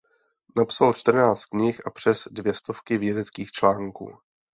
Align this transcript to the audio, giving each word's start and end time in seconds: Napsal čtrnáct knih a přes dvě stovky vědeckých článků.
Napsal 0.55 0.93
čtrnáct 0.93 1.45
knih 1.45 1.79
a 1.87 1.89
přes 1.89 2.27
dvě 2.31 2.53
stovky 2.53 2.97
vědeckých 2.97 3.51
článků. 3.51 4.17